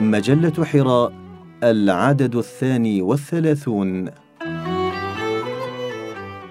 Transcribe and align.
مجلة 0.00 0.64
حراء 0.64 1.12
العدد 1.62 2.36
الثاني 2.36 3.02
والثلاثون. 3.02 4.10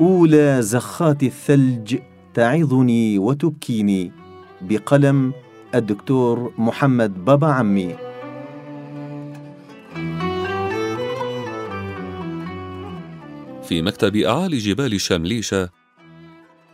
أولى 0.02 0.62
زخات 0.62 1.24
الثلج 1.24 1.98
تعظني 2.34 3.20
وتبكيني 3.20 4.12
بقلم 4.62 5.34
الدكتور 5.76 6.54
محمد 6.58 7.26
بابا 7.26 7.48
عمي. 7.48 7.96
في 13.64 13.82
مكتب 13.82 14.16
أعالي 14.16 14.58
جبال 14.58 15.02
شامليشة 15.02 15.70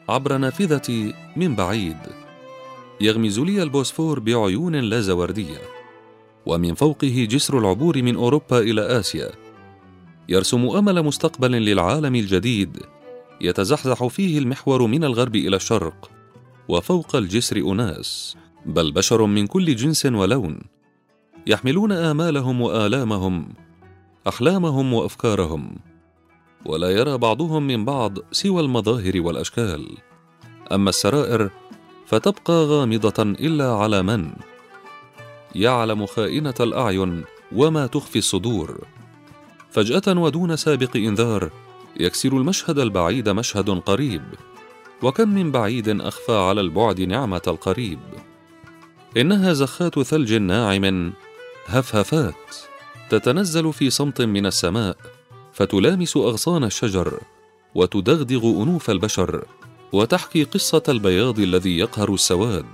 عبر 0.09 0.37
نافذتي 0.37 1.13
من 1.35 1.55
بعيد 1.55 1.97
يغمز 3.01 3.39
لي 3.39 3.63
البوسفور 3.63 4.19
بعيون 4.19 4.75
لا 4.75 5.01
زوردية. 5.01 5.82
ومن 6.45 6.73
فوقه 6.73 7.27
جسر 7.29 7.59
العبور 7.59 8.01
من 8.01 8.15
أوروبا 8.15 8.59
إلى 8.59 8.81
آسيا. 8.81 9.31
يرسم 10.29 10.69
أمل 10.69 11.03
مستقبل 11.03 11.51
للعالم 11.51 12.15
الجديد. 12.15 12.79
يتزحزح 13.41 14.07
فيه 14.07 14.39
المحور 14.39 14.87
من 14.87 15.03
الغرب 15.03 15.35
إلى 15.35 15.55
الشرق 15.55 16.11
وفوق 16.67 17.15
الجسر 17.15 17.57
أناس. 17.57 18.37
بل 18.65 18.91
بشر 18.91 19.25
من 19.25 19.47
كل 19.47 19.75
جنس 19.75 20.05
ولون. 20.05 20.59
يحملون 21.47 21.91
آمالهم 21.91 22.61
وآلامهم 22.61 23.53
أحلامهم 24.27 24.93
وأفكارهم. 24.93 25.75
ولا 26.65 26.89
يرى 26.89 27.17
بعضهم 27.17 27.67
من 27.67 27.85
بعض 27.85 28.17
سوى 28.31 28.61
المظاهر 28.61 29.21
والأشكال. 29.21 29.97
أما 30.71 30.89
السرائر 30.89 31.49
فتبقى 32.05 32.65
غامضة 32.65 33.23
إلا 33.23 33.73
على 33.73 34.03
من؟ 34.03 34.31
يعلم 35.55 36.05
خائنة 36.05 36.53
الأعين 36.59 37.23
وما 37.51 37.87
تخفي 37.87 38.19
الصدور. 38.19 38.77
فجأة 39.71 40.19
ودون 40.19 40.55
سابق 40.55 40.95
إنذار 40.95 41.49
يكسر 41.99 42.37
المشهد 42.37 42.79
البعيد 42.79 43.29
مشهد 43.29 43.69
قريب. 43.69 44.23
وكم 45.01 45.29
من 45.29 45.51
بعيد 45.51 46.01
أخفى 46.01 46.35
على 46.35 46.61
البعد 46.61 47.01
نعمة 47.01 47.41
القريب. 47.47 47.99
إنها 49.17 49.53
زخات 49.53 49.99
ثلج 49.99 50.33
ناعم 50.33 51.13
هفهفات 51.65 52.55
تتنزل 53.09 53.73
في 53.73 53.89
صمت 53.89 54.21
من 54.21 54.45
السماء 54.45 54.97
فتلامس 55.53 56.17
أغصان 56.17 56.63
الشجر 56.63 57.19
وتدغدغ 57.75 58.63
أنوف 58.63 58.89
البشر 58.89 59.45
وتحكي 59.91 60.43
قصة 60.43 60.83
البياض 60.89 61.39
الذي 61.39 61.77
يقهر 61.77 62.13
السواد. 62.13 62.65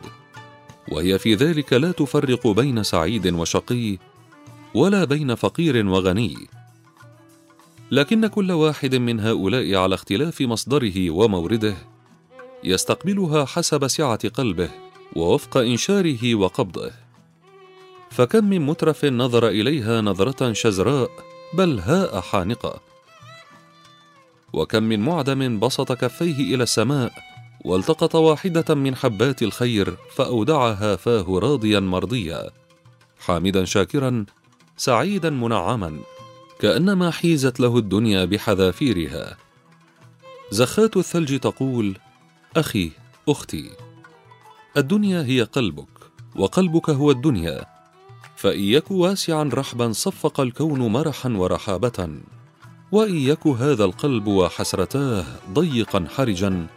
وهي 0.92 1.20
في 1.20 1.36
ذلك 1.36 1.73
لا 1.73 1.92
تفرق 1.92 2.48
بين 2.48 2.84
سعيد 2.84 3.28
وشقي 3.28 3.98
ولا 4.73 5.06
بين 5.06 5.36
فقير 5.36 5.88
وغني. 5.88 6.38
لكن 7.92 8.28
كل 8.28 8.52
واحد 8.52 8.95
من 8.95 9.20
هؤلاء 9.20 9.76
على 9.76 9.95
اختلاف 9.95 10.42
مصدره 10.42 11.10
ومورده 11.10 11.76
يستقبلها 12.64 13.45
حسب 13.45 13.88
سعة 13.88 14.30
قلبه 14.30 14.70
ووفق 15.16 15.58
إنشاره 15.58 16.36
وقبضه. 16.36 16.92
فكم 18.10 18.50
من 18.50 18.66
مترف 18.66 19.06
نظر 19.06 19.48
إليها 19.48 20.02
نظرة 20.02 20.54
شزراء 20.54 21.12
بل 21.54 21.80
هاء 21.80 22.22
حانقة. 22.22 22.82
وكم 24.54 24.84
من 24.84 25.00
معدم 25.00 25.60
بسط 25.60 25.92
كفيه 25.92 26.56
إلى 26.56 26.64
السماء 26.64 27.29
والتقط 27.66 28.16
واحدة 28.16 28.76
من 28.76 28.96
حبات 28.96 29.44
الخير 29.44 29.98
فأودعها 30.16 30.96
فاه 30.96 31.40
راضيا 31.40 31.80
مرضيا. 31.80 32.50
حامدا 33.20 33.66
شاكرا 33.66 34.26
سعيدا 34.78 35.30
منعما 35.30 36.00
كأنما 36.60 37.12
حيزت 37.12 37.60
له 37.60 37.78
الدنيا 37.78 38.26
بحذافيرها. 38.26 39.38
زخات 40.52 40.98
الثلج 40.98 41.39
تقول 41.39 41.98
أخي 42.58 42.92
أختي 43.30 43.70
الدنيا 44.78 45.23
هي 45.23 45.42
قلبك 45.42 45.88
وقلبك 46.36 46.89
هو 46.89 47.12
الدنيا. 47.12 47.66
فإن 48.36 48.60
يك 48.60 48.92
واسعا 48.92 49.50
رحبا 49.54 49.92
صفق 49.92 50.39
الكون 50.39 50.80
مرحا 50.80 51.30
ورحابة. 51.30 52.10
وإن 52.92 53.16
يك 53.16 53.48
هذا 53.48 53.86
القلب 53.86 54.28
وحسرتاه 54.28 55.26
ضيقا 55.54 56.08
حرجا 56.16 56.67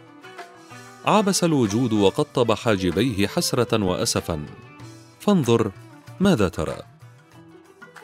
عبس 1.05 1.43
الوجود 1.43 1.93
وقطب 1.93 2.51
حاجبيه 2.51 3.27
حسرة 3.27 3.83
وأسفا. 3.83 4.45
فانظر 5.19 5.71
ماذا 6.19 6.47
ترى. 6.49 6.77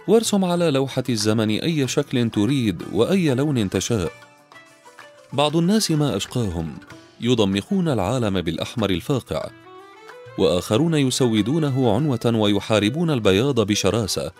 وارسم 0.07 0.45
على 0.45 0.71
لوحة 0.71 1.03
الزمن 1.09 1.49
أي 1.49 1.87
شكل 1.87 2.29
تريد 2.29 2.83
وأي 2.93 3.33
لون 3.33 3.69
تشاء. 3.69 4.11
بعض 5.33 5.55
الناس 5.55 5.91
ما 5.91 6.15
أشقاهم 6.15 6.77
يضمخون 7.21 7.87
العالم 7.87 8.41
بالأحمر 8.41 8.89
الفاقع 8.89 9.49
وآخرون 10.37 10.93
يسودونه 10.93 11.95
عنوة 11.95 12.19
ويحاربون 12.25 13.11
البياض 13.11 13.59
بشراسة 13.59 14.31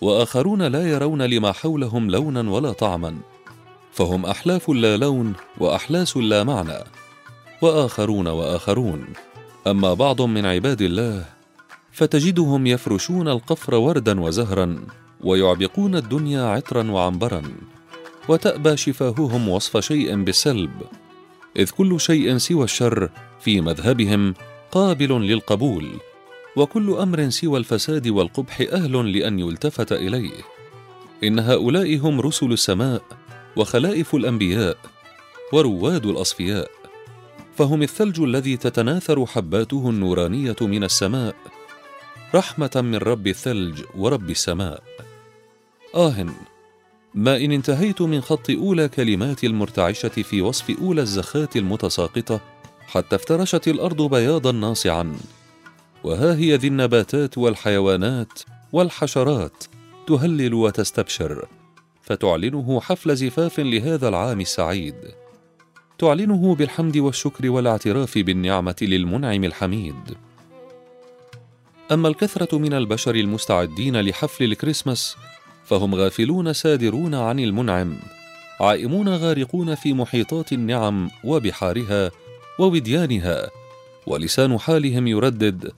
وآخرون 0.00 0.62
لا 0.62 0.88
يرون 0.88 1.22
لما 1.22 1.52
حولهم 1.52 2.10
لونا 2.10 2.50
ولا 2.50 2.72
طعما. 2.72 3.16
فهم 3.92 4.26
أحلاف 4.26 4.70
لا 4.70 4.96
لون 4.96 5.32
وأحلاس 5.58 6.16
لا 6.16 6.44
معنى. 6.44 6.78
وآخرون 7.64 8.26
وآخرون. 8.26 9.00
أما 9.66 9.94
بعض 9.94 10.22
من 10.22 10.46
عباد 10.46 10.82
الله 10.82 11.24
فتجدهم 11.92 12.66
يفرشون 12.66 13.28
القفر 13.28 13.74
وردا 13.74 14.20
وزهرا 14.20 14.86
ويعبقون 15.20 15.96
الدنيا 15.96 16.42
عطرا 16.42 16.90
وعنبرا 16.90 17.42
وتأبى 18.28 18.76
شفاههم 18.76 19.48
وصف 19.48 19.76
شيء 19.76 20.24
بالسلب. 20.24 20.70
إذ 21.56 21.70
كل 21.70 22.00
شيء 22.00 22.38
سوى 22.38 22.64
الشر 22.64 23.10
في 23.40 23.60
مذهبهم 23.60 24.34
قابل 24.72 25.08
للقبول 25.08 25.88
وكل 26.56 26.90
أمر 26.90 27.30
سوى 27.30 27.58
الفساد 27.58 28.08
والقبح 28.08 28.60
أهل 28.72 29.18
لأن 29.18 29.38
يلتفت 29.38 29.92
إليه. 29.92 30.40
إن 31.24 31.38
هؤلاء 31.38 31.96
هم 31.96 32.20
رسل 32.20 32.52
السماء 32.52 33.02
وخلائف 33.56 34.14
الأنبياء 34.14 34.76
ورواد 35.52 36.06
الأصفياء. 36.06 36.83
فهم 37.56 37.82
الثلج 37.82 38.20
الذي 38.20 38.56
تتناثر 38.56 39.26
حباته 39.26 39.90
النورانية 39.90 40.56
من 40.60 40.84
السماء. 40.84 41.34
رحمة 42.34 42.70
من 42.74 42.96
رب 42.96 43.26
الثلج 43.26 43.82
ورب 43.96 44.30
السماء. 44.30 44.82
آه 45.94 46.26
ما 47.14 47.36
إن 47.36 47.52
انتهيت 47.52 48.02
من 48.02 48.20
خط 48.20 48.50
أولى 48.50 48.88
كلمات 48.88 49.44
المرتعشة 49.44 50.08
في 50.08 50.42
وصف 50.42 50.70
أولى 50.80 51.02
الزخات 51.02 51.56
المتساقطة 51.56 52.40
حتى 52.86 53.16
افترشت 53.16 53.68
الأرض 53.68 54.02
بياضا 54.02 54.52
ناصعا. 54.52 55.16
وها 56.04 56.34
هي 56.34 56.56
ذي 56.56 56.68
النباتات 56.68 57.38
والحيوانات 57.38 58.38
والحشرات 58.72 59.64
تهلل 60.06 60.54
وتستبشر 60.54 61.48
فتعلنه 62.02 62.80
حفل 62.80 63.16
زفاف 63.16 63.60
لهذا 63.60 64.08
العام 64.08 64.40
السعيد. 64.40 65.23
تعلنه 65.98 66.54
بالحمد 66.54 66.96
والشكر 66.96 67.50
والاعتراف 67.50 68.18
بالنعمة 68.18 68.76
للمنعم 68.82 69.44
الحميد. 69.44 70.16
أما 71.92 72.08
الكثرة 72.08 72.58
من 72.58 72.72
البشر 72.72 73.14
المستعدين 73.14 74.00
لحفل 74.00 74.44
الكريسماس 74.44 75.16
فهم 75.64 75.94
غافلون 75.94 76.52
سادرون 76.52 77.14
عن 77.14 77.40
المنعم 77.40 77.96
عائمون 78.60 79.08
غارقون 79.08 79.74
في 79.74 79.92
محيطات 79.92 80.52
النعم 80.52 81.10
وبحارها 81.24 82.10
ووديانها 82.58 83.50
ولسان 84.06 84.58
حالهم 84.58 85.06
يردد 85.06 85.72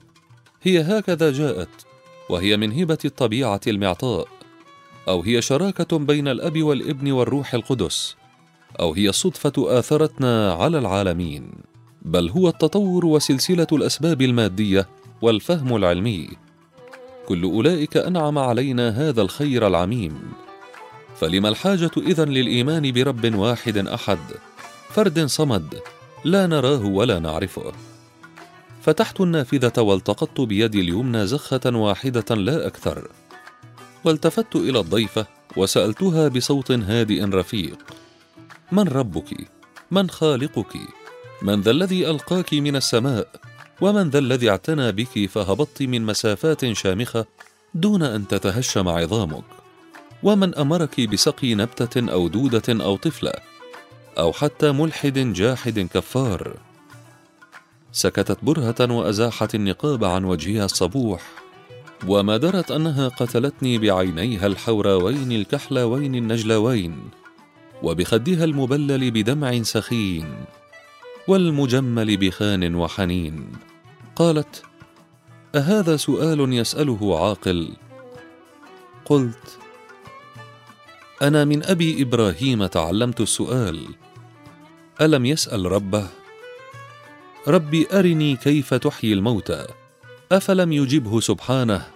هي 0.63 0.81
هكذا 0.81 1.31
جاءت 1.31 1.85
وهي 2.29 2.57
من 2.57 2.79
هبة 2.79 2.97
الطبيعة 3.05 3.61
المعطاء 3.67 4.27
أو 5.07 5.21
هي 5.21 5.41
شراكة 5.41 5.97
بين 5.97 6.27
الأب 6.27 6.63
والابن 6.63 7.11
والروح 7.11 7.53
القدس. 7.53 8.15
أو 8.79 8.93
هي 8.93 9.09
الصدفه 9.09 9.53
آثرتنا 9.57 10.53
على 10.53 10.79
العالمين 10.79 11.51
بل 12.01 12.29
هو 12.29 12.47
التطور 12.47 13.05
وسلسلة 13.05 13.67
الأسباب 13.71 14.21
المادية 14.21 14.87
والفهم 15.21 15.75
العلمي. 15.75 16.29
كل 17.27 17.43
أولئك 17.43 17.97
أنعم 17.97 18.37
علينا 18.37 18.89
هذا 18.89 19.21
الخير 19.21 19.67
العميم. 19.67 20.19
فلما 21.15 21.49
الحاجة 21.49 21.91
إذن 21.97 22.29
للإيمان 22.29 22.91
برب 22.91 23.35
واحد 23.35 23.77
أحد؟ 23.77 24.19
فرد 24.89 25.25
صمد 25.25 25.79
لا 26.25 26.47
نراه 26.47 26.85
ولا 26.85 27.19
نعرفه. 27.19 27.71
فتحت 28.81 29.21
النافذة 29.21 29.81
والتقطت 29.81 30.41
بيدي 30.41 30.81
اليمنى 30.81 31.27
زخة 31.27 31.61
واحدة 31.65 32.35
لا 32.35 32.67
أكثر. 32.67 33.07
والتفت 34.03 34.55
إلى 34.55 34.79
الضيفة 34.79 35.25
وسألتها 35.57 36.27
بصوت 36.27 36.71
هادئ 36.71 37.23
رفيق. 37.23 37.77
من 38.71 38.87
ربك؟ 38.87 39.49
من 39.91 40.09
خالقك؟ 40.09 40.77
من 41.41 41.61
ذا 41.61 41.71
الذي 41.71 42.09
ألقاك 42.09 42.53
من 42.53 42.75
السماء؟ 42.75 43.27
ومن 43.81 44.09
ذا 44.09 44.19
الذي 44.19 44.49
اعتنى 44.49 44.91
بك 44.91 45.29
فهبطت 45.29 45.81
من 45.81 46.05
مسافات 46.05 46.73
شامخة 46.73 47.25
دون 47.73 48.03
أن 48.03 48.27
تتهشم 48.27 48.87
عظامك؟ 48.87 49.43
ومن 50.23 50.55
أمرك 50.55 51.01
بسقي 51.01 51.55
نبتة 51.55 52.11
أو 52.11 52.27
دودة 52.27 52.83
أو 52.83 52.97
طفلة؟ 52.97 53.33
أو 54.17 54.33
حتى 54.33 54.71
ملحد 54.71 55.19
جاحد 55.19 55.79
كفار؟ 55.79 56.57
سكتت 57.91 58.37
برهة 58.43 58.93
وأزاحت 58.93 59.55
النقاب 59.55 60.03
عن 60.03 60.23
وجهها 60.23 60.65
الصبوح 60.65 61.21
وما 62.07 62.37
درت 62.37 62.71
أنها 62.71 63.07
قتلتني 63.07 63.77
بعينيها 63.77 64.47
الحوراوين 64.47 65.31
الكحلوين 65.31 66.15
النجلوين 66.15 67.09
وبخدها 67.83 68.43
المبلل 68.43 69.11
بدمع 69.11 69.61
سخين 69.61 70.45
والمجمل 71.27 72.17
بخان 72.17 72.75
وحنين. 72.75 73.51
قالت 74.15 74.63
أهذا 75.55 75.97
سؤال 75.97 76.53
يسأله 76.53 77.19
عاقل؟ 77.19 77.69
قلت 79.05 79.57
أنا 81.21 81.45
من 81.45 81.63
أبي 81.63 82.01
إبراهيم 82.01 82.65
تعلمت 82.65 83.21
السؤال. 83.21 83.87
ألم 85.01 85.25
يسأل 85.25 85.71
ربه؟ 85.71 86.07
ربي 87.47 87.87
أرني 87.93 88.35
كيف 88.35 88.73
تحيي 88.73 89.13
الموتى 89.13 89.67
أفلم 90.31 90.73
يجبه 90.73 91.19
سبحانه 91.19 91.87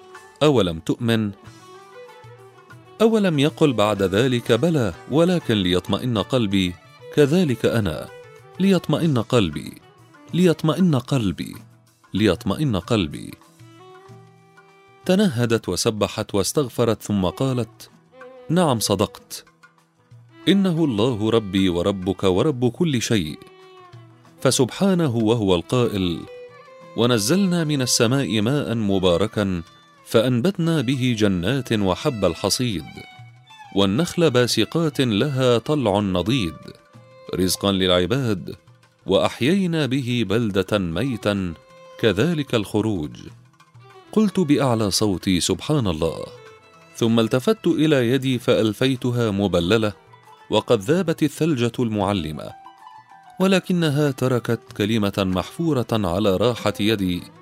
أولم 0.43 0.79
تؤمن؟ 0.79 1.31
أولم 3.01 3.39
يقل 3.39 3.73
بعد 3.73 4.03
ذلك 4.03 4.51
بلى 4.51 4.93
ولكن 5.11 5.53
ليطمئن 5.53 6.17
قلبي. 6.17 6.73
كذلك 7.15 7.65
أنا. 7.65 8.07
ليطمئن 8.59 9.17
قلبي. 9.17 9.81
ليطمئن 10.33 10.95
قلبي. 10.95 11.55
ليطمئن 12.13 12.75
قلبي. 12.75 13.33
تنهدت 15.05 15.69
وسبحت 15.69 16.35
واستغفرت 16.35 17.03
ثم 17.03 17.25
قالت 17.25 17.89
نعم 18.49 18.79
صدقت. 18.79 19.45
إنه 20.47 20.83
الله 20.85 21.29
ربي 21.29 21.69
وربك 21.69 22.23
ورب 22.23 22.71
كل 22.71 23.01
شيء. 23.01 23.39
فسبحانه 24.41 25.15
وهو 25.15 25.55
القائل. 25.55 26.19
ونزلنا 26.97 27.63
من 27.63 27.81
السماء 27.81 28.41
ماء 28.41 28.75
مباركا 28.75 29.61
فأنبتنا 30.11 30.81
به 30.81 31.15
جنات 31.17 31.73
وحب 31.73 32.25
الحصيد 32.25 32.85
والنخل 33.75 34.31
باسقات 34.31 35.01
لها 35.01 35.57
طلع 35.57 35.99
نضيد 35.99 36.55
رزقا 37.35 37.71
للعباد 37.71 38.55
وأحيينا 39.05 39.85
به 39.85 40.25
بلدة 40.29 40.77
ميتا 40.79 41.53
كذلك 41.99 42.55
الخروج. 42.55 43.11
قلت 44.11 44.39
بأعلى 44.39 44.91
صوتي 44.91 45.39
سبحان 45.39 45.87
الله 45.87 46.25
ثم 46.95 47.19
التفت 47.19 47.67
إلى 47.67 48.09
يدي 48.09 48.39
فألفيتها 48.39 49.31
مبللة 49.31 49.93
وقد 50.49 50.79
ذابت 50.79 51.23
الثلجة 51.23 51.71
المعلمة 51.79 52.49
ولكنها 53.39 54.11
تركت 54.11 54.61
كلمة 54.77 55.13
محفورة 55.17 55.87
على 55.91 56.37
راحة 56.37 56.73
يدي. 56.79 57.40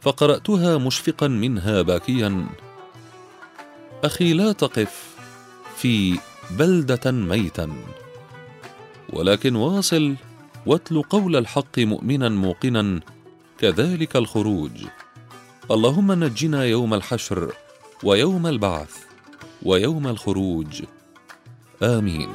فقرأتها 0.00 0.78
مشفقا 0.78 1.28
منها 1.28 1.82
باكيا. 1.82 2.46
أخي 4.04 4.32
لا 4.32 4.52
تقف 4.52 5.16
في 5.76 6.18
بلدة 6.50 7.10
ميتا 7.10 7.72
ولكن 9.12 9.56
واصل 9.56 10.14
واتل 10.66 11.02
قول 11.02 11.36
الحق 11.36 11.78
مؤمنا 11.78 12.28
موقنا 12.28 13.00
كذلك 13.58 14.16
الخروج. 14.16 14.70
اللهم 15.70 16.12
نجنا 16.12 16.64
يوم 16.64 16.94
الحشر 16.94 17.52
ويوم 18.02 18.46
البعث 18.46 18.96
ويوم 19.62 20.06
الخروج. 20.06 20.82
آمين. 21.82 22.28